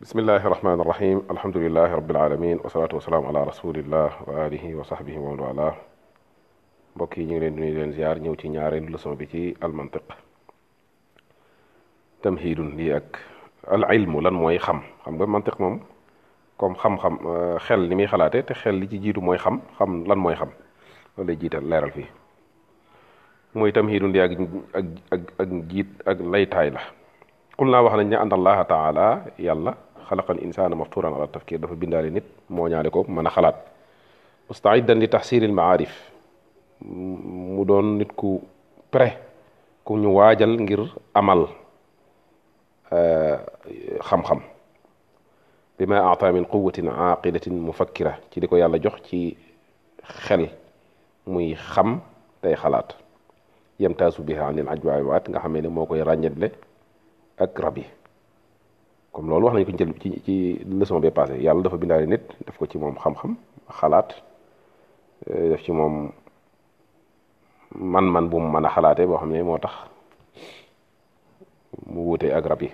[0.00, 5.18] بسم الله الرحمن الرحيم الحمد لله رب العالمين والصلاة والسلام على رسول الله وآله وصحبه
[5.18, 5.74] ومن والاه
[6.96, 10.04] بوكي نيغ لين دوني لين زيار نيو تي نياري لوسو بيتي المنطق
[12.22, 13.00] تمهيد لي
[13.72, 15.80] العلم لان موي خم خمغا منطق موم
[16.60, 17.12] كوم خم خم
[17.58, 20.48] خيل ني مي خلاتي تي خيل لي جيتو موي خم خم لان موي خم
[21.18, 22.04] ولا جيتال ليرال في
[23.54, 26.80] موي تمهيد لي اك اك اك جيت اك لاي تاي لا
[27.58, 29.74] قلنا واخنا ني ان الله تعالى يلا
[30.08, 33.54] خلق الانسان مفطورا على التفكير دافا بيندالي نيت مو نياليكو مانا خلات
[34.50, 36.10] مستعدا لتحصيل المعارف
[36.88, 38.40] مو دون نيت كو
[38.92, 39.12] بري
[39.84, 41.46] كو ني واجال غير عمل
[42.92, 43.48] آه
[44.00, 44.40] خم خم
[45.78, 49.36] بما اعطى من قوه عاقله مفكره تي ديكو يالا جوخ تي
[50.04, 50.48] خل
[51.26, 52.00] موي خم
[52.42, 52.92] تاي خلات
[53.80, 56.48] يمتاز بها عن العجوائيات nga xamene mokoy ragnel le
[57.44, 57.84] ak rabbi
[59.16, 62.24] comme loolu wax nañ ko jël ci ci leçon bi passé yàlla dafa bindaale nit
[62.46, 63.34] def ko ci moom xam-xam
[63.80, 64.08] xalaat
[65.26, 66.10] def ci moom
[67.74, 69.72] man-man bu mu mën a xalaatee boo xam ne moo tax
[71.86, 72.70] mu wuutee ak rab yi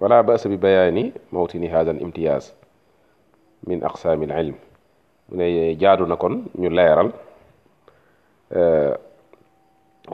[0.00, 2.52] wala basa bi bayani mawtini hada al imtiyaz
[3.66, 4.56] min aqsaami al ilm
[5.28, 7.10] mu ne jaadu na kon ñu leeral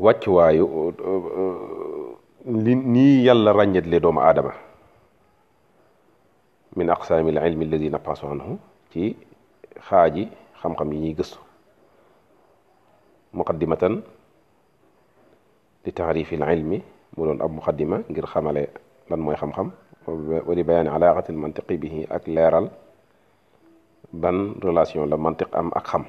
[0.05, 0.67] wàccuwaayu
[2.45, 3.53] li nii yàlla
[3.85, 4.55] le doomu aadama
[6.75, 8.59] من أقسام العلم الذي نبحث عنه
[8.91, 9.15] في
[9.79, 11.39] خاجي خمخم يني قصو
[13.35, 14.03] مقدمة
[15.87, 16.71] لتعريف العلم
[17.19, 18.67] مولون أب مقدمة غير خمالي
[19.11, 19.71] لن موي خمخم
[20.47, 22.71] ولبيان علاقة المنطق به أكليرال
[24.13, 26.05] بن رلاسيون لمنطق أم أخم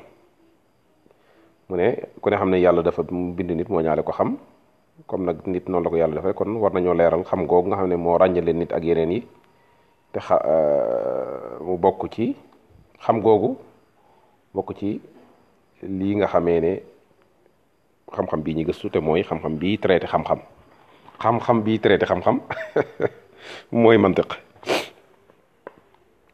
[1.65, 4.37] mune ku ne xam ne yàlla dafa bind nit moo ñaale ko xam
[5.09, 7.77] comme nag nit noonu la ko yàlla defee kon war nañoo leeral xam googu nga
[7.79, 9.19] xam ne moo ràññale nit ak yeneen yi
[10.15, 12.25] te xa euh, mu bokk ci
[13.03, 13.59] xam googu
[14.55, 14.89] bokk ci
[15.83, 16.73] lii nga xamee ne
[18.15, 22.37] xam-xam bii ñu gëstu te mooy xam-xam bii traité xam-xam bii traité xam-xam
[23.81, 24.31] mooy mantiq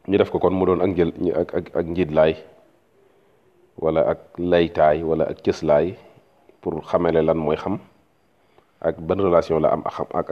[0.06, 1.12] ñu def ko kon mu doon ak njël
[1.42, 2.34] ak ak ak njiitlaay
[3.82, 4.20] wala ak
[4.50, 5.86] laytaay wala ak cëslaay
[6.62, 7.76] pour xamele lan mooy xam
[8.88, 10.26] ak ban relation la am ak xam ak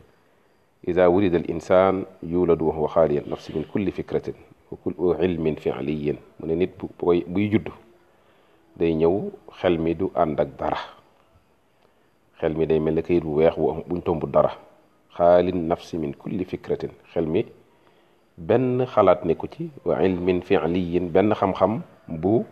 [0.88, 4.34] إذا ولد الإنسان يولد وهو خالي النفس من كل فكرة
[4.72, 6.70] وكل علم فعلي من نيت
[7.28, 7.68] بيجد
[8.76, 10.78] داي نيو خلمي دو اندك دارا
[12.38, 14.52] خلمي داي مل كير ويخ بو تومب دارا
[15.10, 17.44] خالي النفس من كل فكرة خلمي
[18.38, 22.44] بن خلات نيكوتي وعلم فعلي بن خم خم بو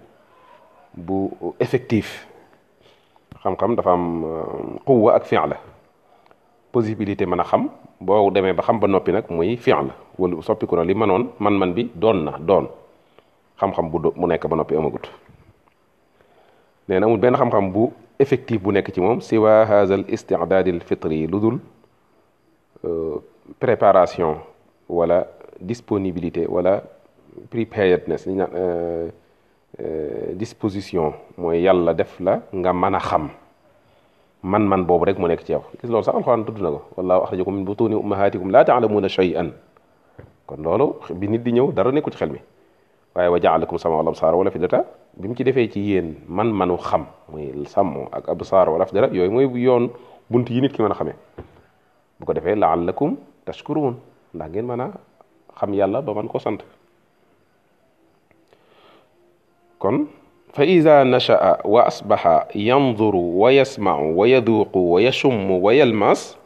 [0.94, 1.30] بو
[1.62, 2.26] افكتيف
[3.38, 3.82] خم خم دا
[4.86, 5.56] قوة اك فعله
[6.76, 7.62] possibilité mëna xam
[8.04, 9.88] bo démé ba xam ba nopi nak muy fi'l
[10.20, 12.66] wala soppiku na li manon man man-man bi don na don
[13.60, 15.06] xam-xam bu mu nek ba nopi amagut
[16.88, 17.88] nee na amul benn xam-xam bu
[18.20, 19.52] effectif bu nek ci mom siwa
[20.14, 21.56] isti'dad al fitri ludul
[23.60, 24.32] préparation
[24.88, 25.18] wala
[25.60, 26.82] disponibilité wala
[27.52, 31.06] preparedness li euh naan disposition
[31.38, 33.26] moy yàlla def la nga mëna xam
[34.44, 37.54] man-man bobu rek mo nek ci yow gis loolu sax alquran tuddu nako wallahu akhrijakum
[37.56, 39.52] min butuni ummahatikum la ta'lamuna shay'an
[40.46, 42.38] kon loolu bi nit di ñëw dara nekku ci xel mi
[43.16, 44.84] waaye wa jaalakum sama wal absara wal afidata
[45.16, 49.46] bim ci defee ci yéen man-manu xam muy sàmm ak absara wal afidata yooyu mooy
[49.62, 49.88] yoon
[50.30, 51.12] buntu yi nit ki mëna xamé
[52.20, 53.96] bu ko defé laallakum tashkurun
[54.34, 54.90] da ngeen mëna
[55.56, 56.60] xam yàlla ba man ko sant
[59.78, 60.06] kon
[60.56, 66.38] فإذا نشأ وأصبح ينظر ويسمع ويذوق ويشم ويلمس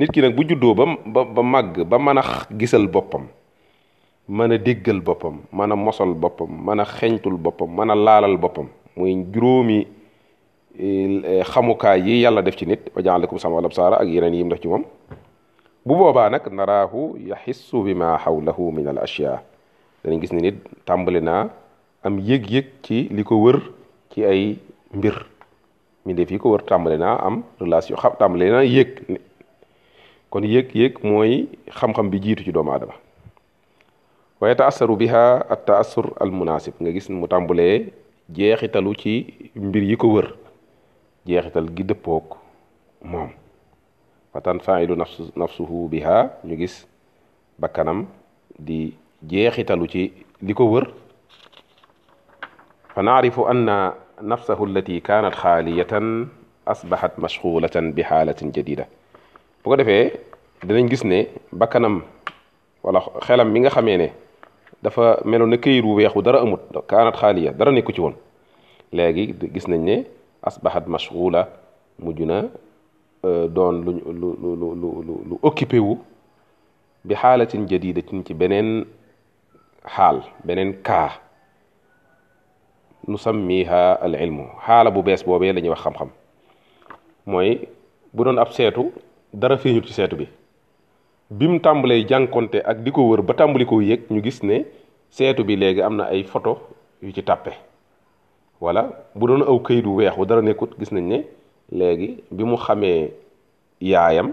[0.00, 2.22] نيت كي نك بو جودو بام بام ماغ با مانا
[2.60, 3.24] غيسل بوبام
[4.28, 9.86] مانا ديغال بوبام مانا موسل بوبام مانا خنتول بوبام مانا لالال بوبام موي جرومي
[11.42, 14.58] خموكا يي يالا ديف سي نيت وجعل لكم سما ولا بصارا اك يينن يم داف
[14.62, 14.84] سي موم
[15.86, 19.42] بو بوبا نك نراه يحس بما حوله من الاشياء
[20.04, 21.48] داني غيس ني نيت تامبلينا
[22.06, 23.56] am yéeg yëg ci li ko wër
[24.14, 24.40] ci ay
[24.94, 25.16] mbir
[26.06, 28.90] mi def yi ko wër tàmbale naa am relation xam tàmbale naa yëg
[30.32, 31.32] kon yëg-yëg mooy
[31.78, 32.94] xam-xam bi jiitu ci doomu aadama
[34.40, 37.74] waaye taasaru al munasib nga gis mu tàmbulee
[38.38, 39.14] jeexitalu ci
[39.58, 40.28] mbir yi ko wër
[41.26, 42.36] jeexital gi dëppook
[43.10, 43.30] moom
[44.32, 46.76] fatan failu nafsu nafsuhu biha ñu gis
[47.58, 48.06] bakkanam
[48.68, 48.92] di
[49.26, 50.02] jeexitalu ci
[50.46, 50.86] li ko wër
[52.96, 56.22] فنعرف أن نفسه التي كانت خالية
[56.68, 58.88] أصبحت مشغولة بحالة جديدة
[59.64, 60.10] بو ديفه
[60.64, 62.02] دنا نغيس ني بكانم
[62.84, 64.10] ولا خيلم ميغا خامي ني
[64.82, 68.14] دا فا ميلو نكاي رو ويخو دارا اموت كانت خاليه دارا نيكو تي وون
[68.92, 70.04] لغي غيس نني
[70.44, 71.48] اصبحت مشغوله
[71.98, 72.48] مجنا
[73.56, 75.98] دون لو لو لو لو لو لو اوكيبي وو
[77.04, 78.86] بحاله جديده تي بنين
[79.86, 81.12] حال بنين كار
[83.08, 86.08] nu sammiha al ilmu xaala bu bees boobee la ñuy wax xam-xam
[87.26, 87.66] mooy
[88.12, 88.90] bu doon ab seetu
[89.32, 90.26] dara feeñul ci seetu bi
[91.30, 94.64] bi mu tàmbalee jànkonte ak di ko wër ba tàmbali ko yëg ñu gis ne
[95.10, 96.58] seetu bi léegi am na ay photo
[97.02, 97.50] yu ci tàppe
[98.60, 101.18] walla bu doon aw këyit wu weexu dara nekkut gis nañ ne
[101.72, 103.10] léegi bi mu xamee
[103.80, 104.32] yaayam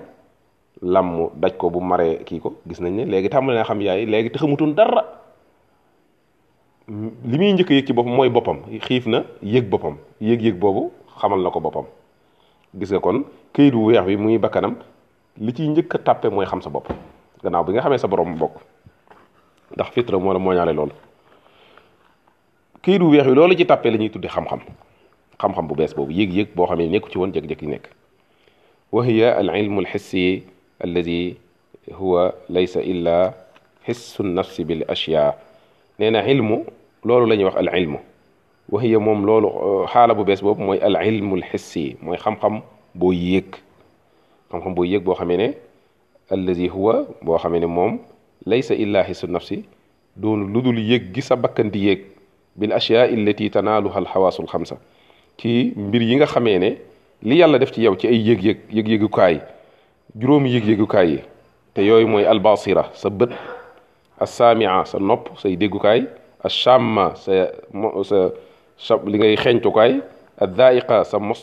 [0.81, 3.81] lam mu daj ko bu maree kii ko gis nañ ne léegi tàmbale naa xam
[3.81, 5.21] yaay léegi te xamutoon dara
[6.89, 11.39] li muy njëkk yëg ci boppam mooy boppam xiif na yëg boppam yëg-yëg boobu xamal
[11.39, 11.85] na ko boppam
[12.75, 13.24] gis nga kon
[13.56, 14.75] këyit wu weex bi muy bakkanam
[15.39, 16.91] li ci njëkk a tàppe mooy xam sa bopp
[17.44, 18.59] gannaaw bi nga xamee sa borom bokk
[19.71, 20.91] ndax fitra moo la mooñaale loolu
[22.83, 24.59] këyit wu weex bi loolu ci tàppe la ñuy tudde xam-xam
[25.39, 27.88] xam-xam bu bees boobu yëg-yëg boo xamee nekku ci woon jekki yi nekk
[28.91, 30.44] wa hiya al ilmu al xissi
[30.83, 31.38] alladi
[31.97, 33.33] huwa laysa illa
[33.86, 35.31] xissu nafsi bil ashyaa
[35.99, 36.65] nee na ilmu
[37.05, 37.99] loolu la ñuy wax al ilmu
[38.71, 39.49] waxiya moom loolu
[39.91, 42.61] xaala bu bees boobu mooy al ilmul xissi mooy xam-xam
[42.95, 43.45] boo yéeg
[44.51, 45.49] xam-xam boo yéeg boo xamee ne
[46.31, 47.99] allazi huwa boo xamee ne moom
[48.45, 49.63] laysa illa hisu nafsi
[50.15, 52.01] doonu lu dul yéeg gi sa bakkan di yéeg
[52.55, 54.75] bil ashyaa illati tanaaluha al xawaasul xamsa
[55.37, 56.69] ci mbir yi nga xamee ne
[57.21, 59.41] li yàlla def ci yow ci ay yëg-yëg yëg-yëgukaay
[60.19, 61.19] juróomi yëg-yëgukaay yi
[61.73, 63.29] te yooyu mooy albasira sa bët
[64.23, 66.01] assaamia sa nopp say déggukaay
[66.47, 68.19] ashamma sa
[68.89, 69.91] sa li ngay xeñtukaay
[70.45, 71.39] addaiqa sa mos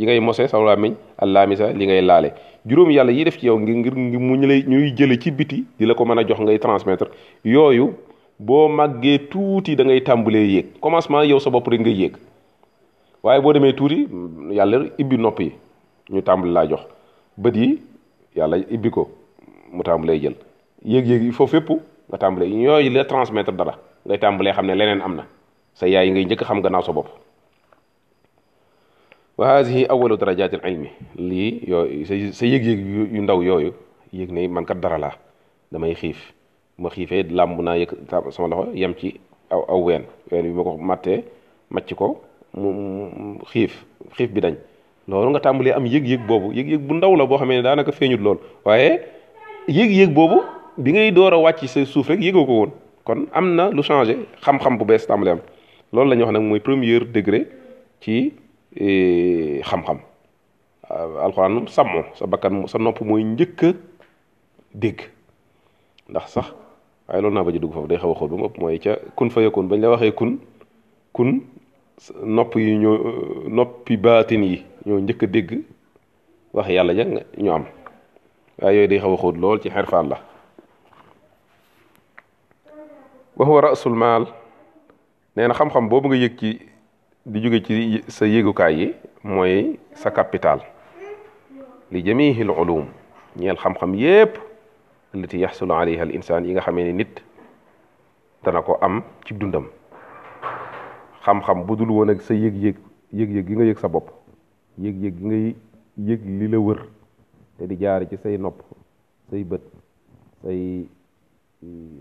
[0.00, 0.92] yi ngay mose sa làmmiñ
[1.24, 2.30] allaamisa li ngay laale
[2.68, 5.58] juróom yàlla yi def ci yow ngir ngir mu ñu lay ñuy jële ci biti
[5.78, 7.08] di la ko mën a jox ngay transmettre
[7.54, 7.86] yooyu
[8.46, 12.14] boo màggee tuuti da ngay tàmbalee yéeg commencement yow sa bopp rek nga yéeg
[13.22, 13.98] waaye boo demee tuuti
[14.58, 15.52] yàlla ibbi nopp yi
[16.12, 16.82] ñu tàmbali laa jox
[17.42, 17.68] bët yi
[18.36, 19.08] yàlla ibbi ko
[19.72, 20.34] mu tàmbalee jël
[20.92, 21.68] yéeg-yéeg foofu fépp
[22.12, 23.74] nga tàmbalee yooyu la transmettre dara
[24.06, 25.24] ngay tàmbalee xam ne leneen am na
[25.78, 27.08] sa yaay ngay njëkk xam gannaaw sa bopp
[29.40, 30.90] wa haadihi awalu darajaati al ilmi
[31.28, 32.80] lii yooyu sa sa yëg-yëg
[33.16, 33.72] yu ndaw yooyu
[34.12, 35.14] yëg ne man kat dara laa
[35.72, 36.20] damay xiif
[36.78, 37.90] ma xiifee làmb naa yëg
[38.30, 39.16] sama loxo yem ci
[39.48, 41.24] aw aw ween ween bi ma ko màttee
[41.70, 42.20] màcc ko
[42.54, 43.84] mu xiif
[44.16, 44.54] xiif bi dañ
[45.08, 48.20] loolu nga tàmbalee am yëg-yëg boobu yëg-yëg bu ndaw la boo xamee ne daanaka feeñut
[48.20, 49.00] lool waaye
[49.68, 50.40] yëg-yëg boobu
[50.78, 52.70] bi ngay door a wàcc sa suuf rek yëgoo ko woon
[53.04, 55.40] kon am na lu changé xam-xam bu bees tàmbali am
[55.92, 57.48] loolu la ñuy wax nag mooy premier degré
[58.00, 58.32] ci
[58.76, 59.98] e, xam-xam
[60.90, 63.76] euh, alxuraan sàmmo sa bakkan sa nopp mooy njëkk
[64.74, 65.00] dégg
[66.08, 66.48] ndax sax
[67.08, 68.96] waaye loolu naa ba ji dugg foofu day xaw a xóot ba ëpp mooy ca
[69.16, 70.38] kun fa yakun bañ la waxee kun
[71.12, 71.40] kun
[72.24, 75.60] nopp yi ñoo euh, noppi baatin yi ñoo njëkk a dégg
[76.54, 77.04] wax yàlla ja
[77.36, 77.64] ñoo am
[78.58, 80.31] waaye yooyu day xaw a xóot lool ci xerfaan la
[83.36, 84.26] wa huwa rasul maal
[85.36, 86.50] nee na xam-xam boobu nga yëg ci
[87.26, 87.72] di jóge ci
[88.16, 88.86] sa yëgukaay yi
[89.24, 90.60] mooy sa capital
[91.92, 92.84] li jamihil ulum
[93.40, 94.36] ñeel xam-xam yépp
[95.14, 97.14] allati yaxsulu alayha al insaan yi nga xamee ne nit
[98.44, 99.66] dana ko am ci dundam
[101.24, 102.76] xam-xam bu dul woon ak sa yëg-yëg
[103.18, 104.10] yëg-yëg gi nga yëg sa bopp
[104.84, 105.46] yëg-yëg gi ngay
[106.08, 106.80] yëg li la wër
[107.56, 108.60] te di jaar ci say nopp
[109.30, 109.64] say bët
[110.44, 110.84] say
[111.64, 111.92] eh,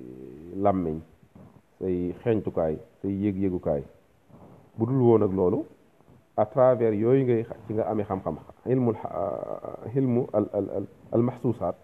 [0.63, 0.99] làmmiñ
[1.81, 3.81] say xeeñtukaay say yëg-yëgukaay
[4.77, 5.61] bu dul woon ak loolu
[6.37, 8.35] à travers yooyu ngay ci nga ame xam-xam
[8.69, 11.75] ilmul euh, ilmu al al al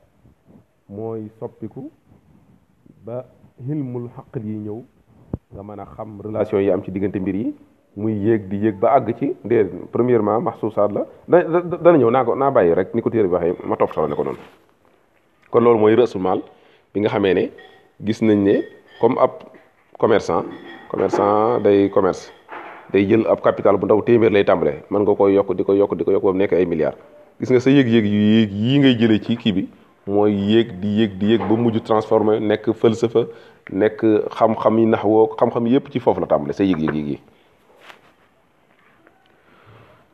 [0.88, 1.90] mooy soppiku
[3.06, 3.26] ba
[3.60, 4.80] ilmul xaqal yi ñëw
[5.54, 7.56] nga man a xam relation yi am ci diggante mbir yi
[7.98, 12.52] muy yéeg di yéeg ba àgg ci ndee premièrement maxsuusaat la da dana ñëw naa
[12.52, 14.40] bàyyi rek ni ko téere bi waxee ma toftale ne ko noonu
[15.50, 16.42] kon loolu mooy rasumaal
[16.94, 17.46] bi nga xamee ne
[18.06, 18.56] gis nañ ne
[19.02, 19.32] comme ab
[19.98, 20.46] commerçant
[20.90, 22.32] commerçant day commerce
[22.94, 25.74] day jël ab capital bu ndaw téeméer lay tàmbale mën nga koo yokk di ko
[25.76, 26.98] yokk di ko yokk ba mu nekk ay milliards
[27.40, 29.64] gis nga sa yéeg-yéeg yéeg yii ngay jëlee ci kii bi
[30.08, 33.26] mooy yéeg di yéeg di yéeg ba mujj transformé nekk falsafa
[33.72, 34.06] nekk
[34.38, 37.20] xam-xam yi nax woo xam-xam yépp ci foofu la tàmbale sa yéeg-yéeg yéeg yi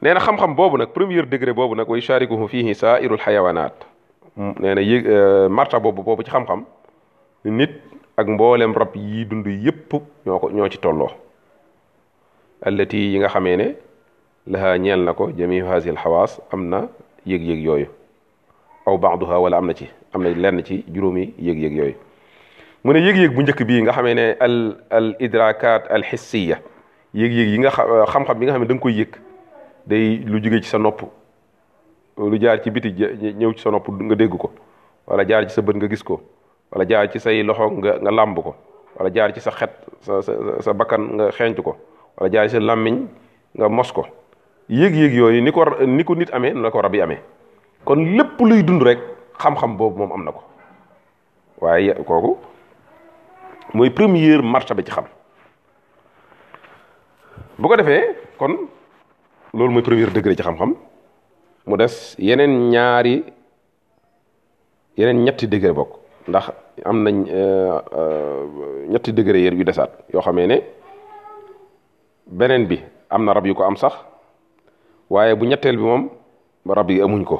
[0.01, 3.75] nee na xam-xam boobu nag premier degré boobu nag way sharikuhu fihi sairul xayawanat
[4.37, 6.63] nee na yéeg euh, marta boobu boobu ci xam-xam
[7.45, 7.73] nit
[8.15, 9.89] ak mboolem rab yi dund yépp
[10.25, 11.09] ñoo ko ñoo ci tolloo
[12.61, 13.67] allati yi nga xamee ne
[14.47, 16.87] laha ñeel na ko jamiu hasil xawaas am na
[17.25, 17.87] yég yëg yooyu
[18.85, 21.95] aw baaduha wala am na ci am na lenn ci juróomi yëg-yëg yooyu
[22.83, 26.61] mu ne yég yëg bu njëkk bii nga xamee ne al al idrakat al xissiya
[27.15, 27.69] yëg-yëg yi nga
[28.05, 29.17] xam-xam bi nga xam ne da koy yëg
[29.87, 31.01] day lu jóge ci sa nopp
[32.17, 34.51] lu jaar ci biti ñëw ci sa nopp nga dégg ko
[35.07, 36.21] wala jaar ci sa bët nga gis ko
[36.73, 38.51] wala jaar ci say loxo nga nga làmb ko
[38.97, 39.69] wala jaar ci sa xet
[40.01, 40.21] sa
[40.59, 41.77] sa bakkan nga xeeñtu ko
[42.17, 43.05] wala jaar ci sa làmmiñ
[43.53, 44.07] nga mos ko
[44.67, 45.61] yéeg-yéeg yooyu ni ko
[46.05, 47.21] ko nit amee na ko rab yi amee
[47.85, 48.99] kon lépp luy dund rek
[49.37, 50.41] xam-xam boobu moom am na ko
[51.61, 52.37] waaye kooku
[53.77, 55.05] mooy première marche bi ci xam
[57.57, 58.57] bu ko defee kon
[59.53, 60.73] loolu mooy premier degré ci xam-xam
[61.67, 63.23] mu des yeneen ñaari
[64.97, 66.49] yeneen ñetti degré bokk ndax
[66.81, 70.57] am nañ euh, euh, ñetti degré yéer yu desaat yoo xamee ne
[72.27, 73.93] beneen bi am na rab yu ko am sax
[75.09, 76.09] waaye bu ñetteel bi moom
[76.65, 77.37] rab yi amuñ ko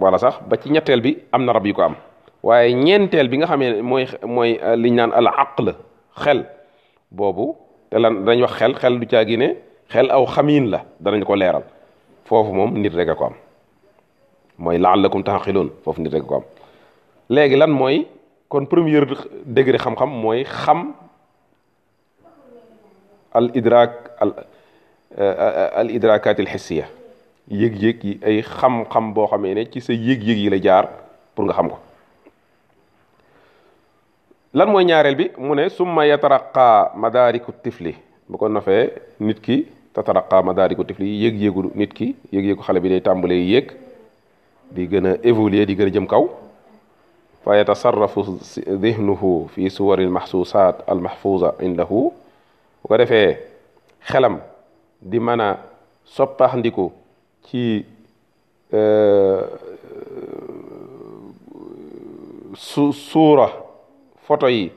[0.00, 1.96] wala euh, sax ba ci ñetteel bi am na rab yu ko am
[2.42, 5.72] waaye ñeenteel bi nga xamee ne mooy mooy liñ naan ala al la
[6.14, 6.46] xel
[7.10, 7.56] boobu
[7.90, 9.48] te lan dañ wax xel xel du caagi ne
[9.88, 11.64] xel aw xamiin la danañ ko leeral
[12.24, 13.34] foofu moom nit rek ko am
[14.62, 16.44] mooy laallakum taxaqiloon foofu nit rek ko am
[17.34, 17.98] léegi lan mooy
[18.52, 19.04] kon premier
[19.58, 20.80] degré xam-xam mooy xam
[23.38, 23.94] al idrak
[25.82, 26.86] al idrakat al hissiya
[27.60, 30.88] yëg-yëg yi ay xam-xam boo xamee ne ci sa yëg-yëg yi la jaar
[31.34, 31.78] pour nga xam ko
[34.56, 37.96] lan mooy ñaareel bi mu ne summa yataraqa madariku tifli
[38.28, 38.90] bu ko nofee
[39.20, 39.56] nit ki
[39.94, 43.74] tataraqa madariku tifli yëg-yëgu nit ki yëg-yëgu xale bi day tàmbalee yëg
[44.74, 46.24] di gëna évoluer di gëna jëm kaw
[47.44, 48.38] fa yatasarrafu
[48.82, 52.08] dhihnuhu fi suwaril mahsusat al mahfuza indahu
[52.80, 53.36] bu ko defee
[54.08, 54.40] xelam
[55.00, 55.48] di mën a
[56.14, 56.88] soppaxndiku
[57.48, 57.84] ci
[62.56, 63.48] su suura
[64.24, 64.72] photo yi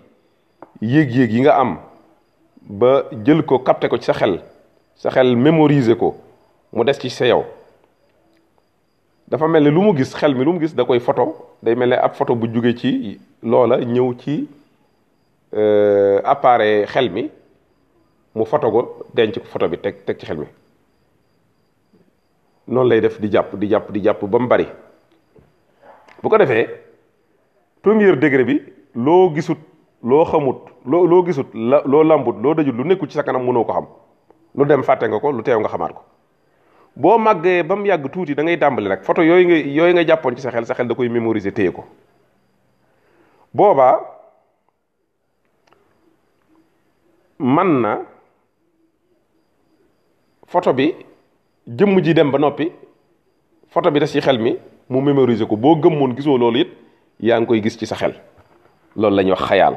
[0.81, 1.77] yéeg-yéeg yi nga am
[2.81, 4.41] ba jël ko capté ko ci sa xel
[4.95, 6.15] sa xel mémoriser ko
[6.73, 7.43] mu des ci sa yow
[9.27, 11.25] dafa mel ni lu mu gis xel mi lu mu gis da koy photo
[11.63, 14.47] day mel ni ab photo bu jóge ci loola ñëw ci
[15.55, 17.23] euh, appareil xel mi
[18.35, 18.79] mu foto ko
[19.13, 20.45] denc ko photo bi teg teg ci xel mi
[22.67, 24.67] noonu lay def di jàpp di jàpp di jàpp ba mu bari
[26.21, 26.67] bu ko defee
[27.81, 28.59] premier degré bi
[28.93, 29.57] loo gisut
[30.03, 33.43] loo xamut loo loo gisut la loo lambut loo dajut lu nekku ci sa kanam
[33.47, 33.87] mënoo ko xam
[34.55, 36.01] lu dem fàtte nga ko lu teew nga xamaat ko
[36.95, 40.03] boo màggee ba mu yàgg tuuti dangay ngay tàmbali rek photo yooyu nga yooyu nga
[40.07, 41.83] jàppoon ci sa xel sa xel da koy mémoriser téye ko
[43.53, 43.99] boobaa
[47.39, 47.99] man na
[50.47, 50.95] foto bi
[51.67, 52.71] jëmm ji dem ba noppi
[53.67, 54.55] photo bi des ci xel mi
[54.89, 56.69] mu mémoriser ko boo gëmmoon gisoo loolu it
[57.19, 58.15] yaa ngi koy gis ci sa xel
[58.95, 59.75] loolu la ñuy wax xayaal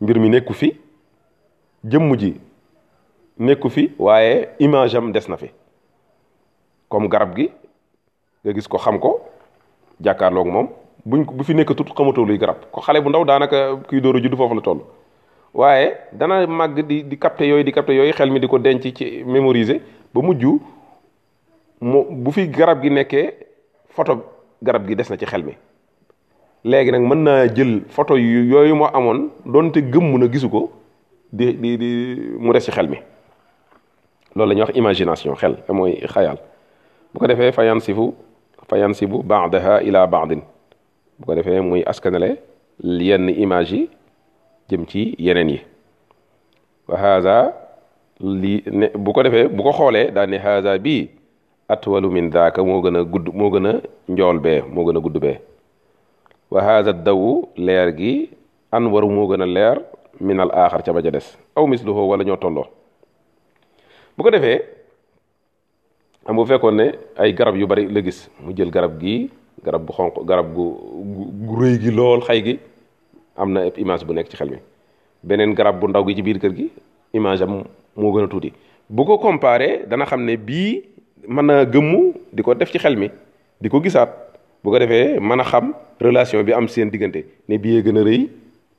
[0.00, 0.76] mbir mi nekku fi
[1.84, 2.38] jëmm ji
[3.38, 5.50] nekku fi waaye image am des na fi
[6.92, 7.46] comme garab gi
[8.44, 9.12] nga gis ko xam ko
[10.04, 10.68] jàkkaarloog moom
[11.08, 14.20] buñ bu fi nekk tut xamatoo luy garab ko xale bu ndaw daanaka kuy dooru
[14.20, 14.82] a judd foofu la tool
[15.60, 15.86] waaye
[16.20, 19.04] dana màgg di di capter yooyu di capter yooyu xel mi di ko denc ci
[19.34, 19.78] mémoriser
[20.14, 20.44] ba mujj
[21.90, 23.26] mu bu fi garab gi nekkee
[23.96, 24.12] photo
[24.66, 25.54] garab gi des na ci xel mi
[26.70, 29.20] léegi nag mën naa jël photo yu yooyu moo amoon
[29.52, 30.62] doonte gëmm na gisu ko
[31.32, 31.90] di di di
[32.44, 32.98] mu des ci xel mi
[34.36, 36.38] loolu la wax imagination xel mooy xayal
[37.14, 38.04] bu ko defee fa yansifu
[38.68, 40.40] fa yansibu baadaha ila baadin
[41.18, 42.30] bu ko defee muy askanale
[43.08, 43.82] yenn image yi
[44.68, 45.60] jëm ci yeneen yi
[46.88, 47.34] wa haza
[48.40, 50.86] lii ne bu ko defee bu ko xoolee daal ne haza at
[51.74, 53.72] atwalu min daaka moo gën a gudd moo gën a
[54.12, 55.36] njool bee moo gën a gudd bee
[56.52, 57.30] wa haza dawu
[57.66, 58.14] leer gi
[58.76, 59.76] an waru moo gën a leer
[60.28, 61.26] minal al aaxar ca ba ca des
[61.56, 62.66] aw misluhu wala ñoo tolloo
[64.16, 64.60] bu ko defee
[66.28, 66.86] am bu fekkoon ne
[67.18, 69.30] ay garab yu bari la gis mu jël garab gi
[69.64, 70.66] garab bu xonq garab gu
[71.46, 72.58] gu rëy gi lool xay gi
[73.36, 74.58] am na image bu nekk ci xel mi
[75.24, 76.66] beneen garab bu ndaw gi ci biir kër gi
[77.12, 77.64] image am
[78.02, 78.52] moo gën a tuuti
[78.88, 80.82] bu ko comparé dana xam ne bii
[81.28, 82.00] mën naa gëmmu
[82.32, 83.10] di ko def ci xel mi
[83.60, 84.10] di ko gisaat
[84.62, 88.02] bu ko defee mën a xam relation bi am seen diggante ne bii gën a
[88.04, 88.28] rëy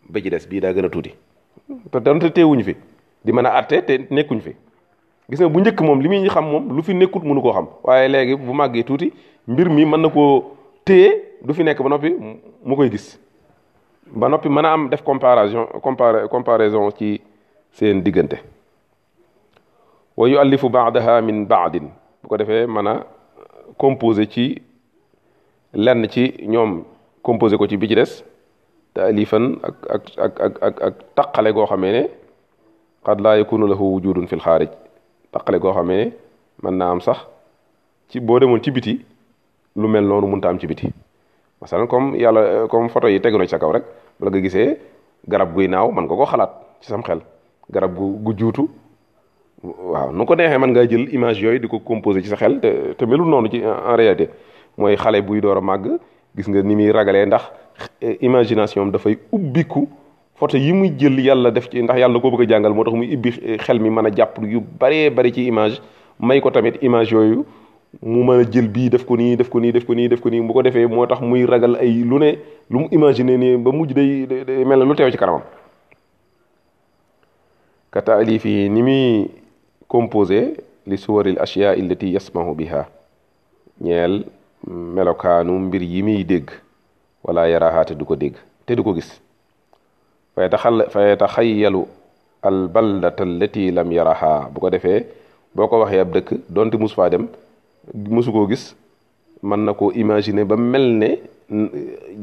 [0.10, 1.12] ba ji des bii daa gën a tuuti
[1.92, 2.76] te donte teewuñu fi
[3.26, 4.54] di mën a atte te nekkuñ fi
[5.30, 7.66] gis nga bu njëkk moom li muy xam moom lu fi nekkut mënu koo xam
[7.88, 9.08] waaye léegi bu màggee tuuti
[9.48, 10.44] mbir mi mën na koo
[10.86, 11.10] téye
[11.46, 12.10] du fi nekk ba noppi
[12.68, 13.06] mu koy gis
[14.20, 17.22] ba noppi mën a am def comparaison compara comparaison ci
[17.72, 18.38] seen diggante
[20.18, 21.88] wa yu allifu baadaha min baadin
[22.22, 22.94] bu ko defee mën a
[23.82, 24.46] composé ci
[25.74, 26.84] lenn ci ñoom
[27.22, 28.12] composé ko ci bi ci des
[28.94, 30.04] taalifan ak ak
[30.48, 32.04] ak ak ak taqale goo xamee ne
[33.06, 34.72] qad laa yakunu lahu wujudun fi l xaarij
[35.34, 35.98] taqale koo xam ne
[36.64, 37.20] mën naa am sax
[38.10, 38.94] ci boo demoon ci biti
[39.82, 40.88] lu mel noonu mënta am ci biti
[41.62, 43.84] masalan comme yàlla comme photo yi tegu na ci sa kaw rek
[44.20, 44.70] wala nga gisee
[45.32, 47.22] garab guy naaw mën nga ko xalaat ci xel
[47.74, 48.64] garab gu gu juutu
[49.92, 52.60] waaw nu ko neexee mën ngaa jël image yooyu di ko composé ci sa xel
[52.64, 53.60] te te noonu ci
[53.90, 54.30] en réalité
[54.78, 55.86] mooy xale buy door a màgg
[56.38, 57.44] gis nga ni muy ragalee ndax
[58.02, 59.88] eh, imagination am dafay ubbiku
[60.36, 62.94] forte yi muy jël yàlla def ci ndax yàlla ko bëgg a jàngal moo tax
[62.94, 63.30] muy ibbi
[63.66, 65.82] xel mi mën a jàpp yu baree bari ci image
[66.20, 67.46] may ko tamit image yooyu
[68.02, 70.22] mu mën a jël bii def ko nii def ko nii def ko nii def
[70.22, 72.38] ko nii bu ko defee moo tax muy ragal ay lu ne
[72.70, 75.42] lu mu imaginer ne ba mujj day day mel lu teew ci kanamam
[77.92, 79.00] ka taalif ni mi
[79.88, 80.56] composé
[80.88, 82.88] li suwaril ashiya illati yasmahu biha
[83.82, 84.24] ñeel
[84.68, 86.50] melokaanu mbir yi muy dégg
[87.24, 88.34] wala yaraxaate du ko dégg
[88.66, 89.23] te du ko gis
[90.36, 91.84] fayataxal fayataxayalu
[92.50, 95.00] al baldata allati lam yaraha bu ko defee
[95.56, 97.26] boo ko waxee ab dëkk donte musu faa dem
[98.16, 98.64] musu koo gis
[99.50, 101.10] mën na koo imaginer ba mel ne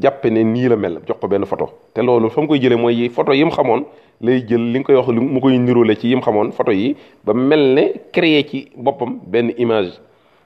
[0.03, 2.77] jàppe ne nii la mel jox ko benn photo te loolu fa mu koy jëlee
[2.83, 3.83] mooy photo yi mu xamoon
[4.25, 6.71] lay jël li nga koy wax li mu koy niroole ci yi mu xamoon photo
[6.71, 9.93] yi ba mel ne créer ci boppam benn image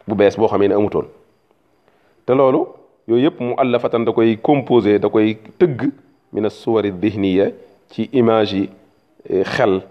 [0.07, 1.07] bu bees boo xamee ne amutoon
[2.25, 2.61] te loolu
[3.07, 5.89] yooyu yëpp mu àllafatan da koy composer da koy tëgg
[6.35, 7.53] من الصور الذهنية
[7.89, 8.69] تي إيماجي
[9.31, 9.81] آه، خل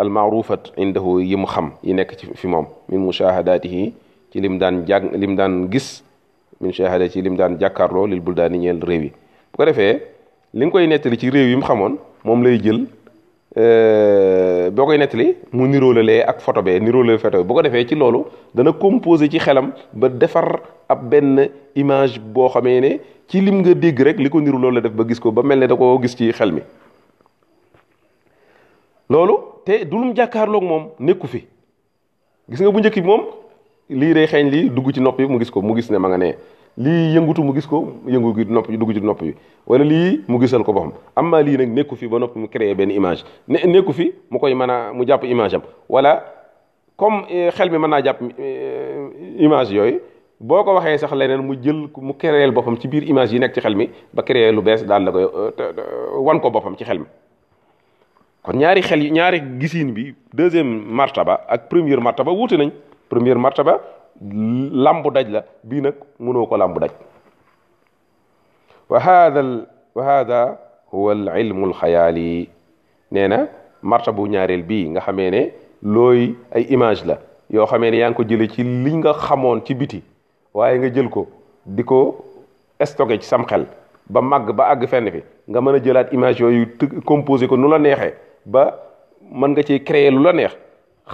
[0.00, 3.92] المعروفة عنده يمخم ينك في مام من مشاهداته
[4.32, 6.04] تي لمدان جاك لمدان جس
[6.60, 9.12] من شاهدته لمدان جاكارو للبلدانية الريوي
[9.54, 10.00] بكرة فيه
[10.54, 12.86] لينكو ينتلي تي ريوي مخمون مملي جل
[13.58, 15.24] Euh, boo koy nettali
[15.56, 18.20] mu niróolalee ak photo bee niróolale photo bu ko defee ci loolu
[18.54, 20.60] dana composé ci xelam ba defar
[20.92, 21.40] ab benn
[21.74, 22.90] image boo xamee ne
[23.28, 25.40] ci lim nga dégg rek li ko niru loolu la def ba gis ko ba
[25.42, 26.60] mel ne da koo gis ci xel mi.
[29.08, 29.32] loolu
[29.64, 31.40] te du lum jàkkaarloog moom nekku fi
[32.50, 33.22] gis nga bu njëkk bi moom
[33.88, 36.08] lii day xeeñ li dugg ci nopp yi mu gis ko mu gis ne ma
[36.08, 36.36] nga nee
[36.78, 39.34] lii yëngutu mu gis ko yëngu gi nopp dugg ci nopp yi
[39.66, 42.48] wala lii mu gisal ko boppam am amma lii nag nekku fi ba nopp mu
[42.48, 45.56] créé benn image ne nekku fi mu koy mën a mu jàpp image
[45.88, 46.20] wala
[46.96, 50.00] comme eh, xel mi mën naa jàpp eh, image yooyu
[50.40, 53.54] boo ko waxee sax leneen mu jël mu créel boppam ci biir image yi nekk
[53.56, 55.52] ci xel mi ba créé lu bees daal la koy euh,
[56.20, 57.06] wan ko boppam ci xel mi
[58.42, 62.68] kon ñaari xel yi ñaari gisiin bi deuxième martaba ak première martaba wuute nañ
[63.08, 63.80] première martaba
[64.72, 66.90] lambu daj la bii nag mënoo ko lambu daj
[68.88, 69.42] wa hada
[69.94, 70.58] wa hada
[70.92, 71.72] huwa al ilmu
[73.12, 73.48] nee na
[73.82, 75.52] marta bu ñaareel bii nga xamee ne
[75.82, 77.18] looy ay image la
[77.50, 80.02] yoo xamee ne yaa ngi ko jële ci li nga xamoon ci biti
[80.54, 81.26] waaye nga jël ko
[81.66, 82.24] di ko
[82.84, 83.66] stocké ci sam xel
[84.10, 86.66] ba màgg ba àgg fenn fi nga mën a jëlaat image yooyu
[87.04, 88.14] composé ko nu la neexee
[88.46, 88.80] ba
[89.32, 90.56] mën nga ci créer lu la neex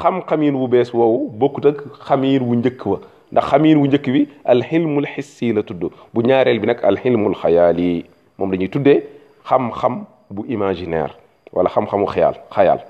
[0.00, 1.76] xam-xamiin wu bees woowu bokkut ak
[2.08, 2.98] xamiir wu njëkk wa
[3.32, 8.06] ndax xamiir wu njëkk bi alxilmul xissi la tudd bu ñaareel bi nag alxilmul xayaali
[8.38, 9.02] moom la ñuy tuddee
[9.44, 11.12] xam-xam bu imaginaire
[11.52, 12.80] wala xam-xamu xayaal xayaal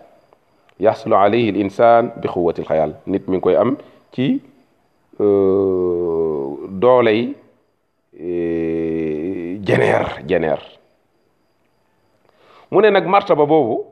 [0.79, 3.77] yaxsulu alayhi al insan bi xuwati al xayaal nit mi ngi koy am
[4.15, 4.39] ci
[6.81, 7.35] dooley
[9.67, 10.61] jeneer jeneer
[12.71, 13.85] mu ne nag martaba boobu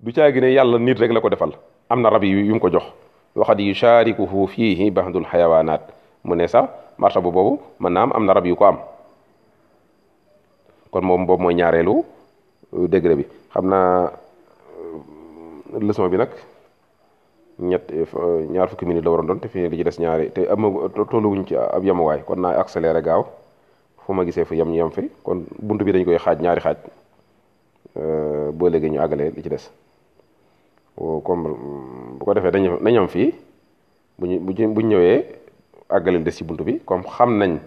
[0.00, 1.52] du caagi ne yàlla nit rek la ko defal
[1.88, 2.82] am na rab yu yu mu ko jox
[3.34, 5.80] waxat yu shaarikuhu fiihi bahdul xayawaanaat
[6.24, 6.68] mu ne sax
[7.00, 8.76] marta bu boobu mën naa am am na rab yu ko am
[10.92, 11.94] kon moom boobu mooy ñaareelu
[12.76, 14.12] euh, degré bi xam naa
[15.72, 16.28] euh, leçon bi nag
[17.60, 20.40] ñett euh, ñaar fukki minute la waroon doon te fi li ci des ñaari te
[20.48, 20.60] am
[21.10, 23.24] tolluwuñ ci ab yamuwaay kon naa accéléré gaaw
[24.04, 26.60] fu ma gisee fu yem ñu yem fi kon bunt bi dañ koy xaaj ñaari
[26.60, 26.76] xaaj
[28.52, 29.72] boo léegi ñu àggalee li ci des
[31.00, 33.30] Euh, comme euh, bu ko defee dañu nañ am fii
[34.18, 34.40] buñu
[34.74, 35.22] buñ ñëwee
[35.88, 37.58] àggalil des bunt bi comme xam nañ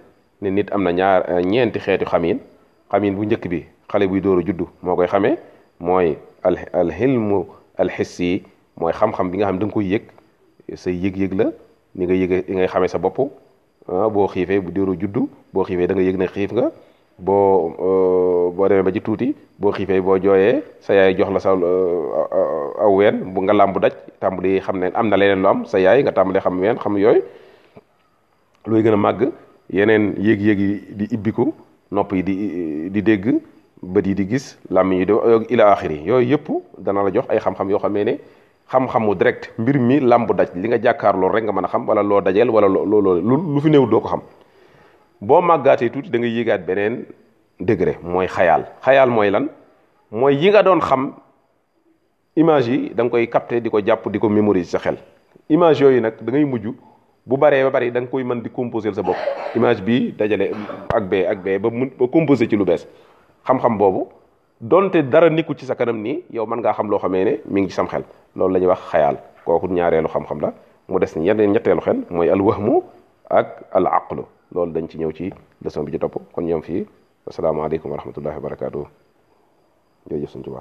[0.41, 2.39] ne nit am na ñaar euh, ñeenti xeetu xamin
[2.91, 5.35] xamin bu njëkk bi xale buy door a juddu moo koy xamee
[5.79, 7.39] mooy al alxilmu
[7.79, 8.43] alxissi
[8.77, 10.03] mooy xam-xam bi nga xam da nga koy yëg
[10.75, 11.45] sa yëg-yëg la
[11.95, 13.17] ni nga yëg ngay xamee sa bopp
[13.87, 16.65] ah, boo xiifee bu door juddu boo xiifee da nga yëg ne xiif nga
[17.19, 17.35] Bo,
[17.75, 19.15] euh, bo, demee ba ci bo
[19.59, 23.53] boo xiifee bo jooyee sa yaay jox la sa euh, euh, aw ween bu nga
[23.53, 26.59] làmbu daj tàmbali xam ne am na leneen lu am sa yaay nga tàmbali xam
[26.59, 27.21] ween xam yooyu
[28.65, 29.29] looy gën a màgg
[29.69, 30.59] yeneen yéeg
[30.97, 31.53] di ibiku,
[31.91, 32.23] nopp di
[32.89, 33.25] di dégg
[33.83, 35.13] bët yi di gis làmmiñ yi di
[35.53, 36.47] ila axiri yooyu yëpp
[36.79, 38.13] dana la jox ay xam-xam yo xamee ne
[38.71, 42.01] xam-xamu direct mbir mi làmbu daj li nga jàkkaarloo rek nga mën a xam wala
[42.03, 42.97] loo dajeel wala lo
[43.53, 44.19] lu fi néew doo ko xam
[45.21, 47.05] bo magate tout da nga yéegaat benen
[47.59, 49.49] degré moy khayal khayal moy lan
[50.09, 51.13] moy yi nga don xam
[52.35, 54.97] image yi dang koy capté diko jàpp diko ko mémoriser sa xel
[55.49, 56.73] image yoy nak da ngay muju
[57.25, 59.15] bu bare ba bare dang koy man di composer sa bop
[59.55, 60.49] image bi dajale
[60.89, 61.69] ak be ak be ba
[62.11, 62.87] composer ci lu bes
[63.45, 64.07] xam-xam bobu
[64.59, 67.61] donte dara niku ci sa kanam ni yow man nga xam lo xamé ne mi
[67.61, 68.01] ngi sam xel
[68.35, 70.53] lolou la wax khayal kokku ñaarelu xam xam-xam la
[70.89, 71.97] mu des yeneen ñetteelu xel
[72.31, 72.83] al wahmu
[73.29, 74.23] ak al aqlu
[74.55, 75.25] loolu dañ ci ñëw ci
[75.63, 76.85] leçon bi ci topp kon ñoom fii
[77.29, 78.79] asalaamaaleykum wa rahmatullahi wa barakaatu
[80.07, 80.59] jërëjëf suñ ci wax